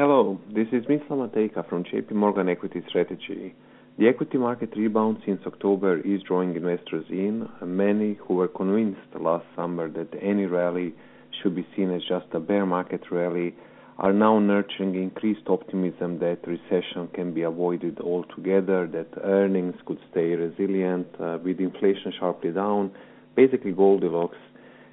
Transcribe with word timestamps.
Hello, 0.00 0.40
this 0.48 0.66
is 0.72 0.86
Mislav 0.86 1.28
Matejka 1.28 1.68
from 1.68 1.84
JP 1.84 2.12
Morgan 2.12 2.48
Equity 2.48 2.82
Strategy. 2.88 3.54
The 3.98 4.08
equity 4.08 4.38
market 4.38 4.70
rebound 4.74 5.18
since 5.26 5.42
October 5.46 6.00
is 6.00 6.22
drawing 6.22 6.56
investors 6.56 7.04
in. 7.10 7.46
Many 7.62 8.14
who 8.14 8.36
were 8.36 8.48
convinced 8.48 9.14
last 9.20 9.44
summer 9.54 9.90
that 9.90 10.08
any 10.22 10.46
rally 10.46 10.94
should 11.42 11.54
be 11.54 11.66
seen 11.76 11.90
as 11.90 12.00
just 12.08 12.24
a 12.32 12.40
bear 12.40 12.64
market 12.64 13.02
rally 13.10 13.54
are 13.98 14.14
now 14.14 14.38
nurturing 14.38 14.94
increased 14.94 15.46
optimism 15.48 16.18
that 16.20 16.46
recession 16.46 17.06
can 17.12 17.34
be 17.34 17.42
avoided 17.42 18.00
altogether, 18.00 18.86
that 18.86 19.08
earnings 19.22 19.74
could 19.84 19.98
stay 20.10 20.34
resilient 20.34 21.08
uh, 21.20 21.36
with 21.44 21.60
inflation 21.60 22.10
sharply 22.18 22.52
down, 22.52 22.90
basically 23.36 23.72
Goldilocks. 23.72 24.38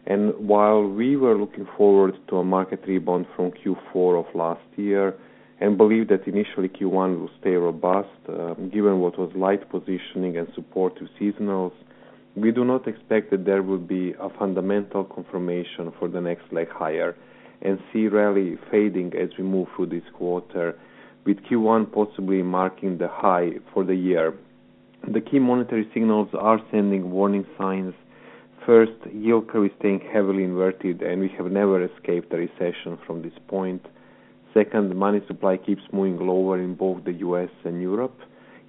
And 0.07 0.33
while 0.47 0.83
we 0.83 1.17
were 1.17 1.37
looking 1.37 1.67
forward 1.77 2.15
to 2.29 2.37
a 2.37 2.43
market 2.43 2.81
rebound 2.87 3.25
from 3.35 3.51
Q4 3.51 4.25
of 4.25 4.33
last 4.33 4.65
year, 4.77 5.13
and 5.59 5.77
believe 5.77 6.07
that 6.07 6.27
initially 6.27 6.69
Q1 6.69 7.19
will 7.19 7.29
stay 7.41 7.55
robust, 7.55 8.09
uh, 8.29 8.53
given 8.71 8.99
what 8.99 9.17
was 9.19 9.31
light 9.35 9.69
positioning 9.69 10.37
and 10.37 10.47
supportive 10.55 11.07
seasonals. 11.19 11.73
We 12.35 12.51
do 12.51 12.63
not 12.63 12.87
expect 12.87 13.31
that 13.31 13.45
there 13.45 13.63
will 13.63 13.79
be 13.79 14.13
a 14.19 14.29
fundamental 14.29 15.03
confirmation 15.03 15.91
for 15.97 16.07
the 16.07 16.21
next 16.21 16.53
leg 16.53 16.69
higher 16.69 17.15
and 17.61 17.79
see 17.91 18.07
rally 18.07 18.57
fading 18.69 19.13
as 19.15 19.29
we 19.37 19.43
move 19.43 19.67
through 19.75 19.87
this 19.87 20.03
quarter, 20.13 20.77
with 21.25 21.37
Q1 21.45 21.91
possibly 21.91 22.43
marking 22.43 22.99
the 22.99 23.07
high 23.07 23.53
for 23.73 23.83
the 23.83 23.95
year. 23.95 24.35
The 25.11 25.21
key 25.21 25.39
monetary 25.39 25.89
signals 25.93 26.29
are 26.33 26.61
sending 26.71 27.09
warning 27.11 27.45
signs. 27.57 27.95
First, 28.67 28.99
yield 29.13 29.47
curve 29.47 29.67
is 29.67 29.71
staying 29.79 30.01
heavily 30.11 30.43
inverted, 30.43 31.01
and 31.01 31.21
we 31.21 31.29
have 31.37 31.49
never 31.49 31.81
escaped 31.81 32.33
a 32.33 32.35
recession 32.35 32.97
from 33.07 33.21
this 33.21 33.39
point. 33.47 33.85
Second, 34.53 34.93
money 34.93 35.21
supply 35.25 35.55
keeps 35.55 35.83
moving 35.93 36.19
lower 36.19 36.59
in 36.59 36.75
both 36.75 37.05
the 37.05 37.13
U.S. 37.13 37.47
and 37.63 37.81
Europe. 37.81 38.19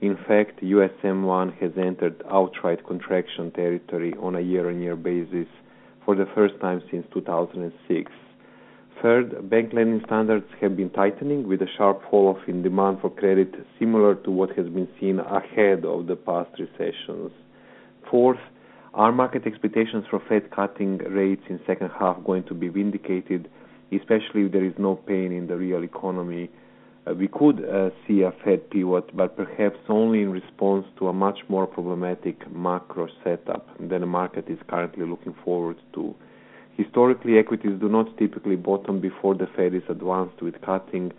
In 0.00 0.16
fact, 0.28 0.62
U.S. 0.62 0.92
M1 1.02 1.60
has 1.60 1.72
entered 1.76 2.22
outright 2.30 2.86
contraction 2.86 3.50
territory 3.50 4.14
on 4.22 4.36
a 4.36 4.40
year-on-year 4.40 4.94
basis 4.94 5.48
for 6.04 6.14
the 6.14 6.28
first 6.32 6.54
time 6.60 6.80
since 6.92 7.04
2006. 7.12 8.12
Third, 9.02 9.50
bank 9.50 9.72
lending 9.72 10.02
standards 10.06 10.46
have 10.60 10.76
been 10.76 10.90
tightening 10.90 11.48
with 11.48 11.60
a 11.60 11.68
sharp 11.76 12.08
fall-off 12.08 12.46
in 12.46 12.62
demand 12.62 13.00
for 13.00 13.10
credit, 13.10 13.52
similar 13.80 14.14
to 14.14 14.30
what 14.30 14.50
has 14.50 14.68
been 14.68 14.86
seen 15.00 15.18
ahead 15.18 15.84
of 15.84 16.06
the 16.06 16.14
past 16.14 16.50
recessions. 16.56 17.32
Fourth, 18.08 18.38
are 18.98 19.12
market 19.12 19.46
expectations 19.46 20.04
for 20.10 20.20
Fed 20.28 20.50
cutting 20.50 20.98
rates 20.98 21.42
in 21.48 21.60
second 21.66 21.90
half 21.98 22.22
going 22.24 22.44
to 22.44 22.54
be 22.54 22.68
vindicated 22.68 23.48
especially 23.92 24.42
if 24.42 24.52
there 24.52 24.64
is 24.64 24.74
no 24.78 24.96
pain 24.96 25.32
in 25.32 25.46
the 25.46 25.56
real 25.56 25.82
economy. 25.82 26.50
Uh, 27.06 27.14
we 27.14 27.28
could 27.28 27.64
uh, 27.64 27.90
see 28.06 28.22
a 28.22 28.32
Fed 28.44 28.70
pivot, 28.70 29.16
but 29.16 29.36
perhaps 29.36 29.78
only 29.88 30.22
in 30.22 30.30
response 30.30 30.86
to 30.98 31.08
a 31.08 31.12
much 31.12 31.38
more 31.48 31.66
problematic 31.66 32.50
macro 32.52 33.08
setup 33.24 33.66
than 33.78 34.00
the 34.00 34.06
market 34.06 34.44
is 34.48 34.58
currently 34.68 35.06
looking 35.06 35.34
forward 35.44 35.76
to. 35.94 36.14
Historically, 36.76 37.38
equities 37.38 37.80
do 37.80 37.88
not 37.88 38.16
typically 38.18 38.56
bottom 38.56 39.00
before 39.00 39.34
the 39.34 39.48
Fed 39.56 39.74
is 39.74 39.82
advanced 39.88 40.40
with 40.42 40.60
cutting, 40.60 41.12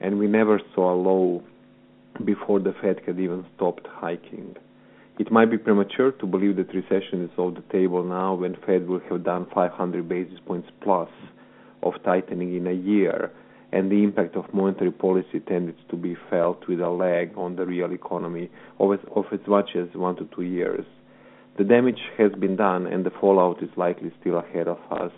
and 0.00 0.18
we 0.18 0.26
never 0.26 0.60
saw 0.74 0.92
a 0.92 0.98
low 1.00 1.42
before 2.24 2.58
the 2.58 2.74
Fed 2.82 3.00
had 3.06 3.18
even 3.20 3.46
stopped 3.54 3.86
hiking. 3.86 4.56
It 5.18 5.32
might 5.32 5.50
be 5.50 5.56
premature 5.56 6.12
to 6.12 6.26
believe 6.26 6.56
that 6.56 6.74
recession 6.74 7.24
is 7.24 7.38
off 7.38 7.54
the 7.54 7.62
table 7.72 8.04
now 8.04 8.34
when 8.34 8.54
Fed 8.66 8.86
will 8.86 9.00
have 9.08 9.24
done 9.24 9.46
500 9.54 10.06
basis 10.06 10.38
points 10.44 10.68
plus 10.82 11.08
of 11.82 11.94
tightening 12.04 12.54
in 12.54 12.66
a 12.66 12.72
year, 12.72 13.30
and 13.72 13.90
the 13.90 14.04
impact 14.04 14.36
of 14.36 14.52
monetary 14.52 14.90
policy 14.90 15.40
tended 15.40 15.76
to 15.88 15.96
be 15.96 16.18
felt 16.28 16.68
with 16.68 16.80
a 16.80 16.90
lag 16.90 17.32
on 17.34 17.56
the 17.56 17.64
real 17.64 17.92
economy 17.92 18.50
of 18.78 18.92
as, 18.92 18.98
of 19.14 19.24
as 19.32 19.40
much 19.46 19.70
as 19.74 19.88
one 19.94 20.16
to 20.16 20.28
two 20.34 20.42
years. 20.42 20.84
The 21.56 21.64
damage 21.64 22.00
has 22.18 22.32
been 22.32 22.56
done, 22.56 22.86
and 22.86 23.06
the 23.06 23.10
fallout 23.18 23.62
is 23.62 23.70
likely 23.74 24.12
still 24.20 24.36
ahead 24.36 24.68
of 24.68 24.78
us. 24.90 25.12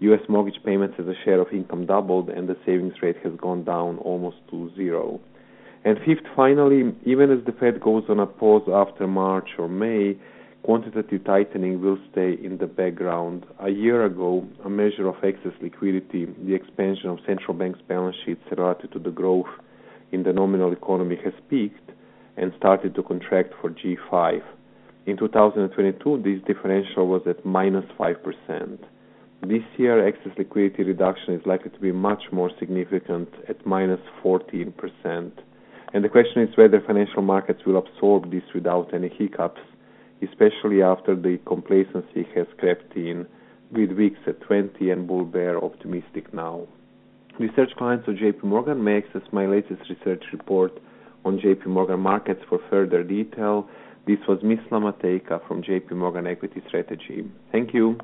U.S. 0.00 0.20
mortgage 0.28 0.62
payments 0.62 0.96
as 0.98 1.06
a 1.06 1.14
share 1.24 1.40
of 1.40 1.52
income 1.52 1.86
doubled, 1.86 2.28
and 2.28 2.46
the 2.46 2.58
savings 2.66 3.00
rate 3.00 3.16
has 3.22 3.32
gone 3.40 3.64
down 3.64 3.96
almost 3.98 4.36
to 4.50 4.70
zero. 4.76 5.20
And 5.84 5.98
fifth, 6.06 6.26
finally, 6.36 6.94
even 7.04 7.30
as 7.30 7.44
the 7.44 7.52
Fed 7.52 7.80
goes 7.80 8.04
on 8.08 8.20
a 8.20 8.26
pause 8.26 8.68
after 8.72 9.06
March 9.06 9.50
or 9.58 9.68
May, 9.68 10.16
quantitative 10.62 11.24
tightening 11.24 11.80
will 11.80 11.98
stay 12.12 12.34
in 12.42 12.58
the 12.58 12.68
background. 12.68 13.44
A 13.60 13.70
year 13.70 14.04
ago, 14.04 14.46
a 14.64 14.70
measure 14.70 15.08
of 15.08 15.16
excess 15.24 15.52
liquidity, 15.60 16.26
the 16.44 16.54
expansion 16.54 17.08
of 17.10 17.18
central 17.26 17.54
banks' 17.54 17.80
balance 17.88 18.16
sheets 18.24 18.42
relative 18.56 18.92
to 18.92 19.00
the 19.00 19.10
growth 19.10 19.50
in 20.12 20.22
the 20.22 20.32
nominal 20.32 20.72
economy, 20.72 21.16
has 21.24 21.32
peaked 21.50 21.90
and 22.36 22.52
started 22.58 22.94
to 22.94 23.02
contract 23.02 23.52
for 23.60 23.70
G5. 23.70 24.40
In 25.06 25.16
2022, 25.16 26.22
this 26.22 26.40
differential 26.46 27.08
was 27.08 27.22
at 27.26 27.44
minus 27.44 27.84
5%. 27.98 28.78
This 29.42 29.62
year, 29.76 30.06
excess 30.06 30.32
liquidity 30.38 30.84
reduction 30.84 31.34
is 31.34 31.44
likely 31.44 31.70
to 31.70 31.80
be 31.80 31.90
much 31.90 32.22
more 32.30 32.50
significant 32.60 33.28
at 33.48 33.66
minus 33.66 34.00
14%. 34.24 35.32
And 35.94 36.02
the 36.04 36.08
question 36.08 36.42
is 36.42 36.56
whether 36.56 36.80
financial 36.80 37.22
markets 37.22 37.62
will 37.66 37.76
absorb 37.76 38.30
this 38.30 38.44
without 38.54 38.94
any 38.94 39.08
hiccups 39.08 39.60
especially 40.22 40.82
after 40.82 41.14
the 41.16 41.38
complacency 41.46 42.26
has 42.34 42.46
crept 42.58 42.96
in 42.96 43.26
with 43.72 43.90
VIX 43.96 44.16
at 44.26 44.40
20 44.42 44.90
and 44.90 45.06
bull 45.06 45.24
bear 45.24 45.62
optimistic 45.62 46.32
now. 46.32 46.66
Research 47.38 47.70
clients 47.76 48.06
of 48.06 48.14
JP 48.14 48.44
Morgan 48.44 48.84
may 48.84 48.98
access 48.98 49.22
my 49.32 49.46
latest 49.46 49.82
research 49.88 50.22
report 50.32 50.72
on 51.24 51.38
JP 51.38 51.66
Morgan 51.66 52.00
markets 52.00 52.42
for 52.48 52.60
further 52.70 53.02
detail. 53.02 53.68
This 54.06 54.18
was 54.28 54.38
Mislav 54.40 54.82
Matejka 54.82 55.46
from 55.48 55.62
JP 55.62 55.92
Morgan 55.92 56.26
Equity 56.26 56.62
Strategy. 56.68 57.24
Thank 57.50 57.72
you. 57.72 57.98